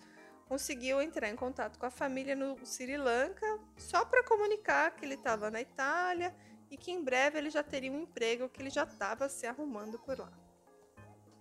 conseguiu 0.52 1.00
entrar 1.00 1.30
em 1.30 1.34
contato 1.34 1.78
com 1.78 1.86
a 1.86 1.90
família 1.90 2.36
no 2.36 2.58
Sri 2.62 2.98
Lanka 2.98 3.58
só 3.74 4.04
para 4.04 4.22
comunicar 4.22 4.94
que 4.94 5.02
ele 5.02 5.14
estava 5.14 5.50
na 5.50 5.62
Itália 5.62 6.36
e 6.70 6.76
que 6.76 6.90
em 6.90 7.02
breve 7.02 7.38
ele 7.38 7.48
já 7.48 7.62
teria 7.62 7.90
um 7.90 8.02
emprego 8.02 8.50
que 8.50 8.60
ele 8.60 8.68
já 8.68 8.82
estava 8.82 9.30
se 9.30 9.46
arrumando 9.46 9.98
por 10.00 10.18
lá. 10.18 10.30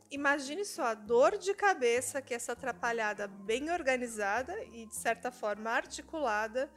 Imagine 0.09 0.63
só 0.63 0.83
a 0.83 0.93
dor 0.93 1.37
de 1.37 1.53
cabeça 1.53 2.21
que 2.21 2.33
essa 2.33 2.53
atrapalhada 2.53 3.27
bem 3.27 3.69
organizada 3.69 4.57
e 4.71 4.85
de 4.85 4.95
certa 4.95 5.29
forma 5.29 5.69
articulada 5.69 6.71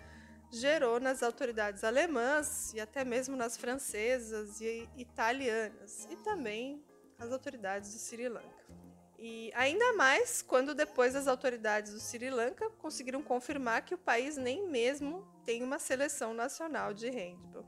gerou 0.50 0.98
nas 0.98 1.22
autoridades 1.22 1.84
alemãs 1.84 2.74
e 2.74 2.80
até 2.80 3.04
mesmo 3.04 3.36
nas 3.36 3.56
francesas 3.56 4.60
e 4.60 4.88
italianas 4.96 6.08
e 6.10 6.16
também 6.16 6.84
as 7.16 7.30
autoridades 7.30 7.92
do 7.92 7.98
Sri 8.00 8.28
Lanka. 8.28 8.83
E 9.18 9.52
ainda 9.54 9.92
mais 9.94 10.42
quando 10.42 10.74
depois 10.74 11.14
as 11.14 11.26
autoridades 11.26 11.92
do 11.92 12.00
Sri 12.00 12.30
Lanka 12.30 12.68
conseguiram 12.78 13.22
confirmar 13.22 13.84
que 13.84 13.94
o 13.94 13.98
país 13.98 14.36
nem 14.36 14.68
mesmo 14.68 15.26
tem 15.44 15.62
uma 15.62 15.78
seleção 15.78 16.34
nacional 16.34 16.92
de 16.92 17.08
handball. 17.08 17.64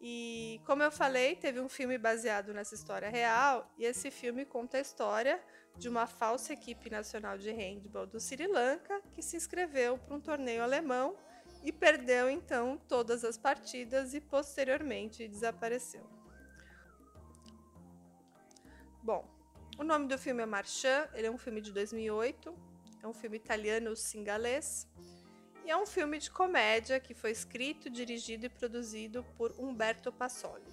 E 0.00 0.60
como 0.64 0.82
eu 0.82 0.90
falei, 0.90 1.36
teve 1.36 1.60
um 1.60 1.68
filme 1.68 1.98
baseado 1.98 2.54
nessa 2.54 2.74
história 2.74 3.10
real, 3.10 3.70
e 3.76 3.84
esse 3.84 4.10
filme 4.10 4.46
conta 4.46 4.78
a 4.78 4.80
história 4.80 5.42
de 5.76 5.88
uma 5.88 6.06
falsa 6.06 6.54
equipe 6.54 6.88
nacional 6.88 7.36
de 7.36 7.50
handball 7.50 8.06
do 8.06 8.18
Sri 8.18 8.46
Lanka 8.46 9.00
que 9.12 9.22
se 9.22 9.36
inscreveu 9.36 9.98
para 9.98 10.14
um 10.14 10.20
torneio 10.20 10.62
alemão 10.62 11.16
e 11.62 11.70
perdeu 11.70 12.30
então 12.30 12.80
todas 12.88 13.24
as 13.24 13.36
partidas 13.36 14.14
e 14.14 14.20
posteriormente 14.20 15.28
desapareceu. 15.28 16.08
Bom, 19.02 19.39
o 19.80 19.82
nome 19.82 20.06
do 20.06 20.18
filme 20.18 20.42
é 20.42 20.46
Marchand, 20.46 21.08
ele 21.14 21.26
é 21.26 21.30
um 21.30 21.38
filme 21.38 21.58
de 21.58 21.72
2008, 21.72 22.54
é 23.02 23.08
um 23.08 23.14
filme 23.14 23.38
italiano-singalês 23.38 24.86
e 25.64 25.70
é 25.70 25.76
um 25.76 25.86
filme 25.86 26.18
de 26.18 26.30
comédia 26.30 27.00
que 27.00 27.14
foi 27.14 27.30
escrito, 27.30 27.88
dirigido 27.88 28.44
e 28.44 28.50
produzido 28.50 29.24
por 29.38 29.58
Umberto 29.58 30.12
Passoli. 30.12 30.70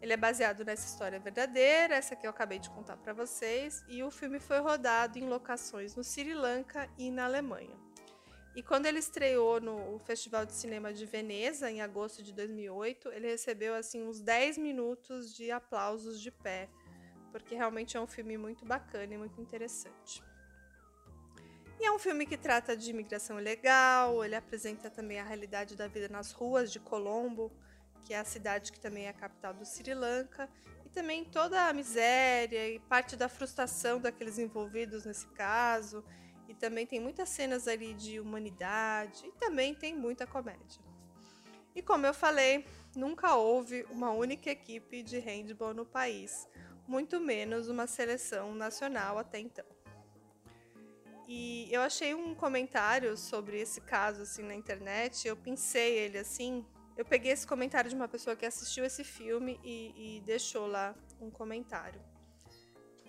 Ele 0.00 0.12
é 0.12 0.16
baseado 0.16 0.64
nessa 0.64 0.86
história 0.86 1.18
verdadeira, 1.18 1.96
essa 1.96 2.14
que 2.14 2.24
eu 2.24 2.30
acabei 2.30 2.60
de 2.60 2.70
contar 2.70 2.96
para 2.98 3.12
vocês, 3.12 3.84
e 3.88 4.00
o 4.04 4.12
filme 4.12 4.38
foi 4.38 4.60
rodado 4.60 5.18
em 5.18 5.28
locações 5.28 5.96
no 5.96 6.04
Sri 6.04 6.34
Lanka 6.34 6.88
e 6.96 7.10
na 7.10 7.24
Alemanha. 7.24 7.76
E 8.54 8.62
quando 8.62 8.86
ele 8.86 9.00
estreou 9.00 9.60
no 9.60 9.98
Festival 10.04 10.46
de 10.46 10.52
Cinema 10.52 10.92
de 10.92 11.04
Veneza, 11.04 11.68
em 11.68 11.80
agosto 11.82 12.22
de 12.22 12.32
2008, 12.32 13.08
ele 13.08 13.26
recebeu 13.26 13.74
assim 13.74 14.06
uns 14.06 14.20
10 14.20 14.56
minutos 14.58 15.34
de 15.34 15.50
aplausos 15.50 16.20
de 16.20 16.30
pé, 16.30 16.68
porque 17.32 17.56
realmente 17.56 17.96
é 17.96 18.00
um 18.00 18.06
filme 18.06 18.36
muito 18.36 18.64
bacana 18.64 19.14
e 19.14 19.18
muito 19.18 19.40
interessante. 19.40 20.22
E 21.80 21.84
é 21.84 21.90
um 21.90 21.98
filme 21.98 22.24
que 22.26 22.36
trata 22.36 22.76
de 22.76 22.90
imigração 22.90 23.40
ilegal, 23.40 24.24
ele 24.24 24.36
apresenta 24.36 24.88
também 24.88 25.18
a 25.18 25.24
realidade 25.24 25.74
da 25.74 25.88
vida 25.88 26.08
nas 26.08 26.30
ruas 26.30 26.70
de 26.70 26.78
Colombo, 26.78 27.50
que 28.04 28.14
é 28.14 28.18
a 28.18 28.24
cidade 28.24 28.70
que 28.70 28.78
também 28.78 29.06
é 29.06 29.08
a 29.08 29.12
capital 29.12 29.52
do 29.52 29.64
Sri 29.64 29.92
Lanka, 29.92 30.48
e 30.84 30.88
também 30.90 31.24
toda 31.24 31.68
a 31.68 31.72
miséria 31.72 32.68
e 32.68 32.78
parte 32.78 33.16
da 33.16 33.28
frustração 33.28 34.00
daqueles 34.00 34.38
envolvidos 34.38 35.04
nesse 35.04 35.26
caso. 35.28 36.04
E 36.48 36.54
também 36.54 36.86
tem 36.86 37.00
muitas 37.00 37.30
cenas 37.30 37.66
ali 37.66 37.94
de 37.94 38.20
humanidade 38.20 39.26
e 39.26 39.32
também 39.32 39.74
tem 39.74 39.96
muita 39.96 40.26
comédia. 40.26 40.80
E 41.74 41.80
como 41.80 42.04
eu 42.04 42.12
falei, 42.12 42.66
nunca 42.94 43.34
houve 43.34 43.86
uma 43.90 44.10
única 44.10 44.50
equipe 44.50 45.02
de 45.02 45.18
handball 45.18 45.72
no 45.72 45.86
país, 45.86 46.46
muito 46.92 47.18
menos 47.18 47.68
uma 47.68 47.86
seleção 47.86 48.54
nacional 48.54 49.16
até 49.16 49.38
então. 49.38 49.64
E 51.26 51.66
eu 51.72 51.80
achei 51.80 52.14
um 52.14 52.34
comentário 52.34 53.16
sobre 53.16 53.58
esse 53.58 53.80
caso 53.80 54.20
assim 54.20 54.42
na 54.42 54.54
internet, 54.54 55.26
eu 55.26 55.34
pensei 55.34 55.96
ele 56.00 56.18
assim. 56.18 56.66
Eu 56.94 57.06
peguei 57.06 57.32
esse 57.32 57.46
comentário 57.46 57.88
de 57.88 57.96
uma 57.96 58.06
pessoa 58.06 58.36
que 58.36 58.44
assistiu 58.44 58.84
esse 58.84 59.02
filme 59.02 59.58
e, 59.64 60.18
e 60.18 60.20
deixou 60.20 60.66
lá 60.66 60.94
um 61.18 61.30
comentário. 61.30 62.00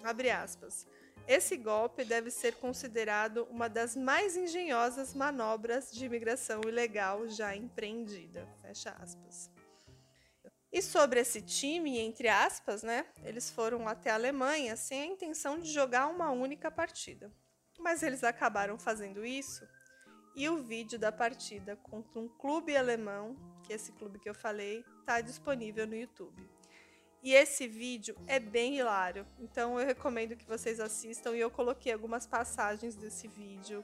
Abre 0.02 0.30
aspas. 0.32 0.88
Esse 1.28 1.58
golpe 1.58 2.06
deve 2.06 2.32
ser 2.32 2.56
considerado 2.56 3.46
uma 3.52 3.68
das 3.68 3.98
mais 3.98 4.38
engenhosas 4.38 5.14
manobras 5.14 5.92
de 5.92 6.06
imigração 6.06 6.62
ilegal 6.66 7.28
já 7.28 7.54
empreendida. 7.54 8.48
Fecha 8.62 8.92
aspas. 8.92 9.53
E 10.74 10.82
sobre 10.82 11.22
esse 11.22 11.42
time, 11.42 12.00
entre 12.00 12.28
aspas, 12.28 12.84
né? 12.84 13.06
Eles 13.24 13.50
foram 13.50 13.88
até 13.88 14.10
a 14.10 14.16
Alemanha 14.16 14.76
sem 14.76 15.02
a 15.02 15.06
intenção 15.06 15.58
de 15.58 15.72
jogar 15.72 16.08
uma 16.08 16.32
única 16.32 16.70
partida 16.70 17.32
mas 17.84 18.02
eles 18.02 18.24
acabaram 18.24 18.78
fazendo 18.80 19.26
isso. 19.26 19.68
E 20.36 20.50
o 20.50 20.64
vídeo 20.64 20.98
da 20.98 21.12
partida 21.12 21.76
contra 21.76 22.20
um 22.20 22.28
clube 22.28 22.76
alemão, 22.76 23.36
que 23.64 23.74
é 23.74 23.76
esse 23.76 23.92
clube 23.92 24.18
que 24.18 24.30
eu 24.30 24.34
falei, 24.34 24.84
está 25.02 25.22
disponível 25.22 25.86
no 25.86 25.96
YouTube. 25.96 26.50
E 27.22 27.34
esse 27.34 27.68
vídeo 27.68 28.16
é 28.28 28.40
bem 28.40 28.78
hilário, 28.78 29.26
então 29.40 29.80
eu 29.80 29.86
recomendo 29.86 30.36
que 30.36 30.46
vocês 30.46 30.80
assistam 30.80 31.36
e 31.36 31.40
eu 31.40 31.50
coloquei 31.50 31.94
algumas 31.94 32.28
passagens 32.28 32.96
desse 32.96 33.30
vídeo 33.30 33.84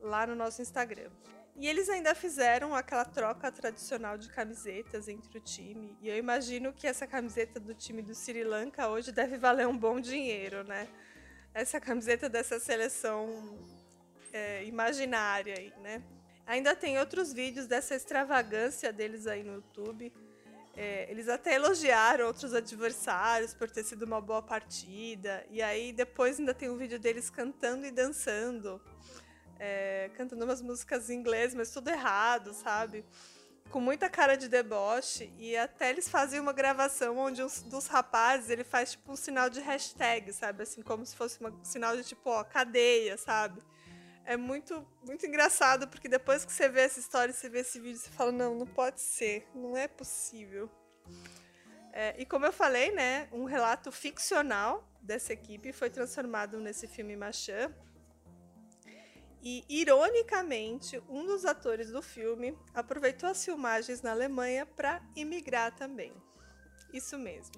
lá 0.00 0.26
no 0.26 0.34
nosso 0.34 0.60
Instagram. 0.60 1.10
E 1.54 1.68
eles 1.68 1.88
ainda 1.88 2.14
fizeram 2.14 2.74
aquela 2.74 3.04
troca 3.04 3.52
tradicional 3.52 4.16
de 4.16 4.28
camisetas 4.28 5.06
entre 5.08 5.38
o 5.38 5.40
time. 5.40 5.96
E 6.00 6.08
eu 6.08 6.16
imagino 6.16 6.72
que 6.72 6.86
essa 6.86 7.06
camiseta 7.06 7.60
do 7.60 7.74
time 7.74 8.02
do 8.02 8.14
Sri 8.14 8.42
Lanka 8.42 8.88
hoje 8.88 9.12
deve 9.12 9.36
valer 9.36 9.66
um 9.68 9.76
bom 9.76 10.00
dinheiro, 10.00 10.64
né? 10.64 10.88
essa 11.54 11.78
camiseta 11.78 12.28
dessa 12.28 12.58
seleção 12.58 13.58
é, 14.32 14.64
imaginária 14.64 15.54
aí, 15.58 15.72
né? 15.82 16.02
Ainda 16.46 16.74
tem 16.74 16.98
outros 16.98 17.32
vídeos 17.32 17.66
dessa 17.66 17.94
extravagância 17.94 18.92
deles 18.92 19.26
aí 19.26 19.42
no 19.42 19.54
YouTube. 19.54 20.12
É, 20.74 21.10
eles 21.10 21.28
até 21.28 21.54
elogiaram 21.54 22.26
outros 22.26 22.54
adversários 22.54 23.52
por 23.54 23.70
ter 23.70 23.84
sido 23.84 24.04
uma 24.04 24.20
boa 24.20 24.42
partida. 24.42 25.44
E 25.50 25.62
aí 25.62 25.92
depois 25.92 26.40
ainda 26.40 26.54
tem 26.54 26.68
um 26.68 26.76
vídeo 26.76 26.98
deles 26.98 27.30
cantando 27.30 27.86
e 27.86 27.90
dançando. 27.90 28.80
É, 29.64 30.10
cantando 30.16 30.44
umas 30.44 30.60
músicas 30.60 31.08
em 31.08 31.14
inglês, 31.14 31.54
mas 31.54 31.70
tudo 31.70 31.88
errado, 31.88 32.52
sabe? 32.52 33.04
com 33.70 33.80
muita 33.80 34.08
cara 34.10 34.36
de 34.36 34.48
deboche 34.48 35.32
e 35.38 35.56
até 35.56 35.88
eles 35.88 36.06
fazem 36.06 36.38
uma 36.38 36.52
gravação 36.52 37.16
onde 37.16 37.42
um 37.42 37.48
dos 37.70 37.86
rapazes 37.86 38.50
ele 38.50 38.64
faz 38.64 38.90
tipo 38.92 39.10
um 39.10 39.16
sinal 39.16 39.48
de 39.48 39.60
hashtag, 39.60 40.30
sabe? 40.30 40.62
Assim, 40.62 40.82
como 40.82 41.06
se 41.06 41.16
fosse 41.16 41.42
um 41.42 41.64
sinal 41.64 41.96
de 41.96 42.04
tipo, 42.04 42.28
ó, 42.28 42.44
cadeia, 42.44 43.16
sabe? 43.16 43.62
É 44.26 44.36
muito, 44.36 44.86
muito 45.02 45.26
engraçado, 45.26 45.88
porque 45.88 46.06
depois 46.06 46.44
que 46.44 46.52
você 46.52 46.68
vê 46.68 46.82
essa 46.82 47.00
história, 47.00 47.32
você 47.32 47.48
vê 47.48 47.60
esse 47.60 47.80
vídeo, 47.80 47.98
você 47.98 48.10
fala, 48.10 48.30
não, 48.30 48.54
não 48.54 48.66
pode 48.66 49.00
ser, 49.00 49.48
não 49.54 49.74
é 49.74 49.88
possível. 49.88 50.70
É, 51.94 52.14
e 52.18 52.26
como 52.26 52.44
eu 52.44 52.52
falei, 52.52 52.92
né, 52.92 53.26
um 53.32 53.44
relato 53.44 53.90
ficcional 53.90 54.86
dessa 55.00 55.32
equipe 55.32 55.72
foi 55.72 55.88
transformado 55.88 56.60
nesse 56.60 56.86
filme 56.86 57.16
Machan, 57.16 57.74
e, 59.42 59.64
ironicamente, 59.68 61.02
um 61.08 61.26
dos 61.26 61.44
atores 61.44 61.90
do 61.90 62.00
filme 62.00 62.56
aproveitou 62.72 63.28
as 63.28 63.44
filmagens 63.44 64.00
na 64.00 64.12
Alemanha 64.12 64.64
para 64.64 65.02
imigrar 65.16 65.74
também. 65.74 66.12
Isso 66.92 67.18
mesmo. 67.18 67.54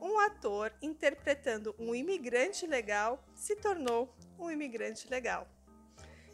Um 0.00 0.18
ator 0.20 0.72
interpretando 0.80 1.74
um 1.78 1.94
imigrante 1.94 2.66
legal 2.66 3.24
se 3.34 3.56
tornou 3.56 4.14
um 4.38 4.50
imigrante 4.50 5.08
legal. 5.08 5.48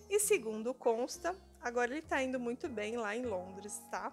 E 0.09 0.19
segundo 0.19 0.75
consta, 0.75 1.35
agora 1.61 1.93
ele 1.93 2.01
está 2.01 2.23
indo 2.23 2.39
muito 2.39 2.69
bem 2.69 2.97
lá 2.97 3.17
em 3.17 3.25
Londres, 3.25 3.81
tá? 3.91 4.13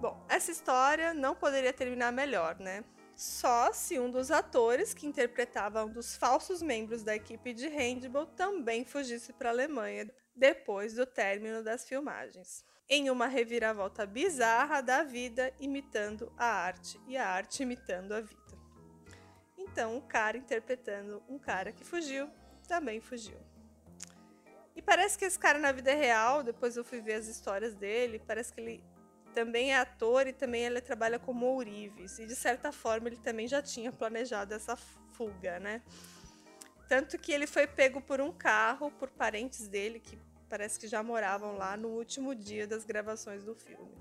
Bom, 0.00 0.24
essa 0.28 0.50
história 0.50 1.14
não 1.14 1.34
poderia 1.34 1.72
terminar 1.72 2.10
melhor, 2.10 2.58
né? 2.58 2.82
Só 3.16 3.72
se 3.72 3.98
um 3.98 4.10
dos 4.10 4.30
atores 4.30 4.92
que 4.92 5.06
interpretava 5.06 5.84
um 5.84 5.92
dos 5.92 6.16
falsos 6.16 6.60
membros 6.60 7.04
da 7.04 7.14
equipe 7.14 7.52
de 7.52 7.68
handball 7.68 8.26
também 8.26 8.84
fugisse 8.84 9.32
para 9.32 9.50
a 9.50 9.52
Alemanha 9.52 10.10
depois 10.34 10.94
do 10.94 11.06
término 11.06 11.62
das 11.62 11.86
filmagens, 11.88 12.64
em 12.88 13.10
uma 13.10 13.28
reviravolta 13.28 14.04
bizarra 14.04 14.80
da 14.80 15.04
vida 15.04 15.54
imitando 15.60 16.32
a 16.36 16.46
arte 16.46 17.00
e 17.06 17.16
a 17.16 17.28
arte 17.28 17.62
imitando 17.62 18.12
a 18.12 18.20
vida. 18.20 18.42
Então, 19.56 19.96
o 19.96 20.02
cara 20.02 20.36
interpretando 20.36 21.22
um 21.28 21.38
cara 21.38 21.72
que 21.72 21.84
fugiu, 21.84 22.28
também 22.66 23.00
fugiu. 23.00 23.38
E 24.74 24.82
parece 24.82 25.16
que 25.16 25.24
esse 25.24 25.38
cara 25.38 25.58
na 25.58 25.70
vida 25.70 25.94
real, 25.94 26.42
depois 26.42 26.76
eu 26.76 26.84
fui 26.84 27.00
ver 27.00 27.14
as 27.14 27.28
histórias 27.28 27.74
dele, 27.74 28.20
parece 28.26 28.52
que 28.52 28.60
ele 28.60 28.84
também 29.34 29.72
é 29.72 29.78
ator 29.78 30.26
e 30.26 30.32
também 30.32 30.62
ele 30.62 30.80
trabalha 30.80 31.18
como 31.18 31.46
ourives. 31.46 32.18
E 32.18 32.26
de 32.26 32.36
certa 32.36 32.70
forma 32.72 33.08
ele 33.08 33.16
também 33.16 33.48
já 33.48 33.60
tinha 33.60 33.92
planejado 33.92 34.54
essa 34.54 34.76
fuga, 34.76 35.58
né? 35.58 35.82
Tanto 36.88 37.18
que 37.18 37.32
ele 37.32 37.46
foi 37.46 37.66
pego 37.66 38.00
por 38.00 38.20
um 38.20 38.32
carro 38.32 38.90
por 38.92 39.10
parentes 39.10 39.66
dele 39.68 39.98
que 39.98 40.18
parece 40.48 40.78
que 40.78 40.86
já 40.86 41.02
moravam 41.02 41.56
lá 41.56 41.76
no 41.76 41.88
último 41.88 42.34
dia 42.34 42.66
das 42.66 42.84
gravações 42.84 43.42
do 43.42 43.54
filme. 43.54 43.92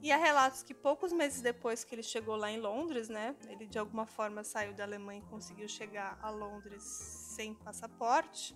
E 0.00 0.12
há 0.12 0.16
relatos 0.16 0.62
que 0.62 0.72
poucos 0.74 1.12
meses 1.12 1.40
depois 1.40 1.82
que 1.82 1.94
ele 1.94 2.02
chegou 2.02 2.36
lá 2.36 2.50
em 2.50 2.60
Londres, 2.60 3.08
né, 3.08 3.34
ele 3.48 3.66
de 3.66 3.78
alguma 3.78 4.06
forma 4.06 4.44
saiu 4.44 4.72
da 4.72 4.84
Alemanha 4.84 5.20
e 5.20 5.30
conseguiu 5.30 5.68
chegar 5.68 6.18
a 6.22 6.30
Londres 6.30 6.82
sem 6.82 7.54
passaporte. 7.54 8.54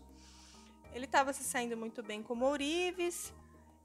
Ele 0.92 1.06
estava 1.06 1.32
se 1.32 1.42
saindo 1.42 1.76
muito 1.76 2.02
bem 2.02 2.22
como 2.22 2.44
ourives, 2.44 3.32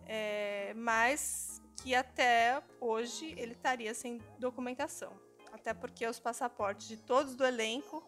é, 0.05 0.73
mas 0.75 1.61
que 1.81 1.95
até 1.95 2.61
hoje 2.79 3.33
ele 3.37 3.53
estaria 3.53 3.93
sem 3.93 4.21
documentação. 4.39 5.11
Até 5.51 5.73
porque 5.73 6.05
os 6.05 6.19
passaportes 6.19 6.87
de 6.87 6.97
todos 6.97 7.35
do 7.35 7.45
elenco 7.45 8.05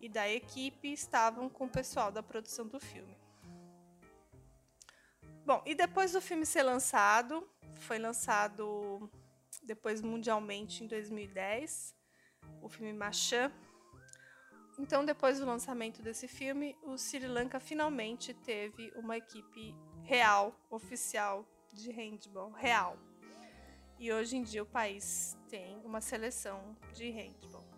e 0.00 0.08
da 0.08 0.28
equipe 0.28 0.92
estavam 0.92 1.48
com 1.48 1.66
o 1.66 1.70
pessoal 1.70 2.10
da 2.10 2.22
produção 2.22 2.66
do 2.66 2.80
filme. 2.80 3.16
Bom, 5.44 5.62
e 5.66 5.74
depois 5.74 6.12
do 6.12 6.20
filme 6.20 6.46
ser 6.46 6.62
lançado, 6.62 7.48
foi 7.74 7.98
lançado 7.98 9.10
depois 9.62 10.00
mundialmente 10.00 10.84
em 10.84 10.86
2010, 10.86 11.94
o 12.62 12.68
filme 12.68 12.92
Machan. 12.92 13.50
Então, 14.78 15.04
depois 15.04 15.38
do 15.38 15.46
lançamento 15.46 16.02
desse 16.02 16.26
filme, 16.26 16.76
o 16.82 16.96
Sri 16.96 17.26
Lanka 17.26 17.60
finalmente 17.60 18.32
teve 18.32 18.92
uma 18.96 19.16
equipe 19.16 19.74
real, 20.02 20.54
oficial 20.70 21.44
de 21.72 21.90
handball, 21.90 22.50
real. 22.50 22.96
E 24.00 24.10
hoje 24.10 24.34
em 24.34 24.42
dia 24.42 24.62
o 24.62 24.66
país 24.66 25.36
tem 25.46 25.76
uma 25.84 26.00
seleção 26.00 26.74
de 26.94 27.10
handball. 27.10 27.68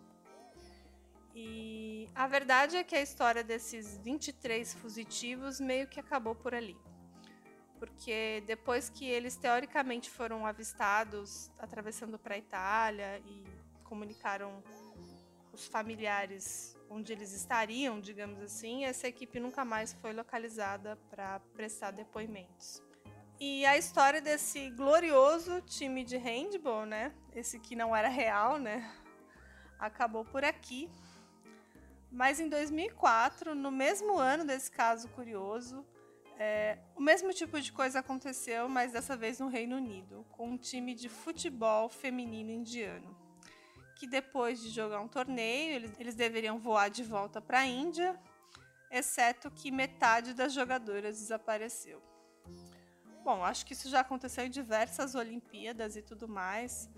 E 1.35 2.09
a 2.15 2.25
verdade 2.27 2.77
é 2.77 2.83
que 2.83 2.95
a 2.95 3.01
história 3.01 3.43
desses 3.43 3.97
23 3.97 4.73
fugitivos 4.75 5.59
meio 5.59 5.85
que 5.85 5.99
acabou 5.99 6.33
por 6.33 6.55
ali. 6.55 6.77
Porque 7.77 8.41
depois 8.47 8.89
que 8.89 9.05
eles 9.05 9.35
teoricamente 9.35 10.09
foram 10.09 10.47
avistados 10.47 11.51
atravessando 11.59 12.17
para 12.17 12.35
a 12.35 12.37
Itália 12.37 13.19
e 13.25 13.43
comunicaram 13.83 14.63
os 15.51 15.67
familiares 15.67 16.77
onde 16.89 17.11
eles 17.11 17.33
estariam, 17.33 17.99
digamos 17.99 18.39
assim, 18.39 18.85
essa 18.85 19.09
equipe 19.09 19.41
nunca 19.41 19.65
mais 19.65 19.91
foi 19.91 20.13
localizada 20.13 20.95
para 21.09 21.41
prestar 21.53 21.91
depoimentos. 21.91 22.81
E 23.45 23.65
a 23.65 23.77
história 23.77 24.21
desse 24.21 24.69
glorioso 24.69 25.59
time 25.63 26.05
de 26.05 26.15
handball, 26.15 26.85
né? 26.85 27.11
Esse 27.35 27.59
que 27.59 27.75
não 27.75 27.93
era 27.93 28.07
real, 28.07 28.57
né? 28.57 28.89
Acabou 29.77 30.23
por 30.23 30.45
aqui. 30.45 30.89
Mas 32.09 32.39
em 32.39 32.47
2004, 32.47 33.53
no 33.53 33.69
mesmo 33.69 34.17
ano 34.17 34.45
desse 34.45 34.71
caso 34.71 35.09
curioso, 35.09 35.85
é, 36.39 36.77
o 36.95 37.01
mesmo 37.01 37.33
tipo 37.33 37.59
de 37.59 37.73
coisa 37.73 37.99
aconteceu, 37.99 38.69
mas 38.69 38.93
dessa 38.93 39.17
vez 39.17 39.39
no 39.41 39.49
Reino 39.49 39.75
Unido, 39.75 40.25
com 40.31 40.51
um 40.51 40.57
time 40.57 40.95
de 40.95 41.09
futebol 41.09 41.89
feminino 41.89 42.49
indiano. 42.49 43.13
Que 43.97 44.07
depois 44.07 44.61
de 44.61 44.69
jogar 44.69 45.01
um 45.01 45.07
torneio, 45.09 45.75
eles, 45.75 45.91
eles 45.99 46.15
deveriam 46.15 46.57
voar 46.59 46.89
de 46.89 47.03
volta 47.03 47.41
para 47.41 47.59
a 47.59 47.65
Índia, 47.65 48.17
exceto 48.89 49.51
que 49.51 49.69
metade 49.69 50.33
das 50.33 50.53
jogadoras 50.53 51.17
desapareceu. 51.17 52.12
Bom, 53.23 53.43
acho 53.43 53.65
que 53.65 53.71
isso 53.71 53.89
já 53.89 54.01
aconteceu 54.01 54.45
em 54.45 54.49
diversas 54.49 55.15
Olimpíadas 55.15 55.95
e 55.95 56.01
tudo 56.01 56.27
mais, 56.27 56.89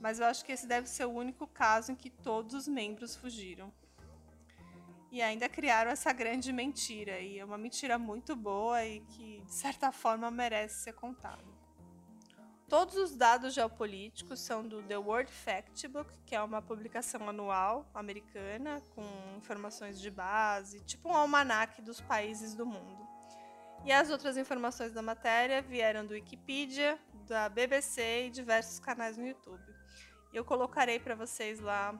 mas 0.00 0.18
eu 0.18 0.26
acho 0.26 0.42
que 0.42 0.52
esse 0.52 0.66
deve 0.66 0.88
ser 0.88 1.04
o 1.04 1.10
único 1.10 1.46
caso 1.46 1.92
em 1.92 1.94
que 1.94 2.08
todos 2.08 2.54
os 2.54 2.66
membros 2.66 3.14
fugiram. 3.14 3.70
E 5.12 5.20
ainda 5.20 5.48
criaram 5.48 5.90
essa 5.90 6.12
grande 6.12 6.52
mentira. 6.52 7.20
E 7.20 7.38
é 7.38 7.44
uma 7.44 7.58
mentira 7.58 7.98
muito 7.98 8.34
boa 8.34 8.84
e 8.84 9.00
que, 9.00 9.42
de 9.42 9.54
certa 9.54 9.92
forma, 9.92 10.30
merece 10.30 10.84
ser 10.84 10.94
contada. 10.94 11.44
Todos 12.68 12.96
os 12.96 13.14
dados 13.14 13.54
geopolíticos 13.54 14.40
são 14.40 14.66
do 14.66 14.82
The 14.82 14.96
World 14.96 15.30
Factbook, 15.30 16.10
que 16.24 16.34
é 16.34 16.42
uma 16.42 16.60
publicação 16.60 17.28
anual 17.28 17.88
americana 17.94 18.82
com 18.94 19.04
informações 19.36 20.00
de 20.00 20.10
base, 20.10 20.80
tipo 20.80 21.08
um 21.08 21.14
almanaque 21.14 21.80
dos 21.80 22.00
países 22.00 22.54
do 22.54 22.66
mundo. 22.66 23.05
E 23.86 23.92
as 23.92 24.10
outras 24.10 24.36
informações 24.36 24.90
da 24.90 25.00
matéria 25.00 25.62
vieram 25.62 26.04
do 26.04 26.12
Wikipedia, 26.12 26.98
da 27.28 27.48
BBC 27.48 28.26
e 28.26 28.30
diversos 28.30 28.80
canais 28.80 29.16
no 29.16 29.24
YouTube. 29.24 29.62
Eu 30.32 30.44
colocarei 30.44 30.98
para 30.98 31.14
vocês 31.14 31.60
lá 31.60 31.96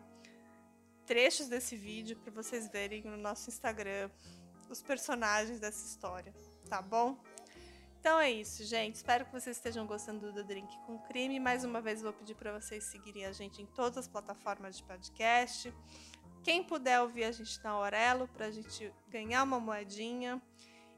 trechos 1.07 1.47
desse 1.47 1.77
vídeo 1.77 2.17
para 2.17 2.33
vocês 2.33 2.69
verem 2.69 3.05
no 3.05 3.17
nosso 3.17 3.51
Instagram 3.51 4.11
os 4.69 4.83
personagens 4.83 5.61
dessa 5.61 5.87
história, 5.87 6.35
tá 6.69 6.83
bom? 6.83 7.17
Então 8.01 8.19
é 8.19 8.33
isso, 8.33 8.65
gente. 8.65 8.97
Espero 8.97 9.25
que 9.25 9.31
vocês 9.31 9.57
estejam 9.57 9.87
gostando 9.87 10.33
do 10.33 10.43
Drink 10.43 10.77
com 10.87 10.99
Crime. 10.99 11.39
Mais 11.39 11.63
uma 11.63 11.81
vez 11.81 12.03
vou 12.03 12.13
pedir 12.13 12.35
para 12.35 12.59
vocês 12.59 12.83
seguirem 12.83 13.27
a 13.27 13.33
gente 13.33 13.63
em 13.63 13.67
todas 13.67 13.99
as 13.99 14.09
plataformas 14.09 14.77
de 14.77 14.83
podcast. 14.83 15.73
Quem 16.43 16.65
puder 16.65 17.01
ouvir 17.01 17.23
a 17.23 17.31
gente 17.31 17.63
na 17.63 17.71
Aurelo 17.71 18.27
para 18.27 18.47
a 18.47 18.51
gente 18.51 18.93
ganhar 19.09 19.45
uma 19.45 19.61
moedinha. 19.61 20.43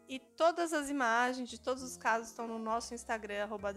E 0.08 0.18
todas 0.18 0.72
as 0.72 0.88
imagens 0.88 1.48
de 1.50 1.60
todos 1.60 1.82
os 1.82 1.96
casos 1.96 2.28
estão 2.28 2.48
no 2.48 2.58
nosso 2.58 2.94
Instagram, 2.94 3.42
arroba. 3.42 3.74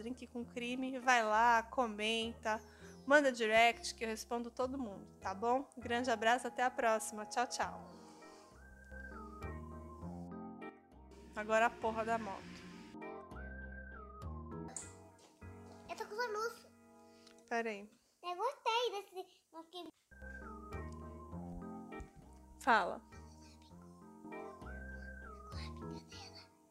Vai 1.03 1.23
lá, 1.23 1.63
comenta 1.63 2.61
Manda 3.05 3.31
direct 3.31 3.95
que 3.95 4.03
eu 4.03 4.07
respondo 4.07 4.51
todo 4.51 4.77
mundo, 4.77 5.05
tá 5.19 5.33
bom? 5.33 5.67
grande 5.77 6.09
abraço, 6.09 6.47
até 6.47 6.63
a 6.63 6.69
próxima. 6.69 7.25
Tchau, 7.25 7.47
tchau. 7.47 7.91
Agora 11.35 11.65
a 11.65 11.69
porra 11.69 12.05
da 12.05 12.17
moto. 12.17 12.41
Eu 15.89 15.95
tô 15.95 16.05
com 16.05 16.15
luz. 16.15 16.67
Pera 17.49 17.69
aí. 17.69 17.89
Eu 18.23 18.35
gostei 18.35 18.91
desse. 18.91 19.41
Fala. 22.61 23.01